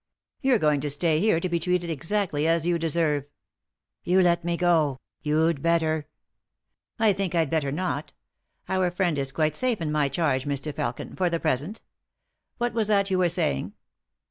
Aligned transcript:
"You're 0.41 0.57
going 0.57 0.79
to 0.79 0.89
stay 0.89 1.19
here 1.19 1.39
to 1.39 1.47
be 1.47 1.59
treated 1.59 1.91
exactly 1.91 2.47
as 2.47 2.65
you 2.65 2.79
deserve."" 2.79 3.25
You 4.03 4.19
let 4.23 4.43
me 4.43 4.57
go; 4.57 4.99
you'd 5.21 5.61
better!" 5.61 6.07
"I 6.97 7.13
think 7.13 7.35
I'd 7.35 7.51
better 7.51 7.71
not 7.71 8.11
Our 8.67 8.89
friend 8.89 9.19
is 9.19 9.31
quite 9.31 9.55
safe 9.55 9.79
in 9.79 9.91
my 9.91 10.09
charge, 10.09 10.45
Mr. 10.47 10.73
Felkin, 10.73 11.15
for 11.15 11.29
the 11.29 11.39
present 11.39 11.83
What 12.57 12.73
was 12.73 12.87
that 12.87 13.11
you 13.11 13.19
were 13.19 13.29
saying 13.29 13.73